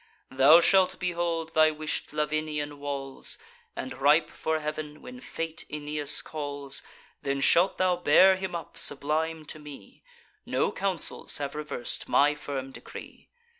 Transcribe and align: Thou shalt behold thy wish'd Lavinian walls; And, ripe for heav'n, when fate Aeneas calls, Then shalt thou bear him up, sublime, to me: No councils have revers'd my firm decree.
Thou 0.31 0.61
shalt 0.61 0.97
behold 0.99 1.53
thy 1.53 1.69
wish'd 1.69 2.11
Lavinian 2.11 2.79
walls; 2.79 3.37
And, 3.75 3.95
ripe 4.01 4.31
for 4.31 4.59
heav'n, 4.59 4.99
when 5.03 5.19
fate 5.19 5.63
Aeneas 5.69 6.23
calls, 6.23 6.81
Then 7.21 7.39
shalt 7.39 7.77
thou 7.77 7.97
bear 7.97 8.35
him 8.35 8.55
up, 8.55 8.79
sublime, 8.79 9.45
to 9.45 9.59
me: 9.59 10.01
No 10.43 10.71
councils 10.71 11.37
have 11.37 11.53
revers'd 11.53 12.09
my 12.09 12.33
firm 12.33 12.71
decree. 12.71 13.29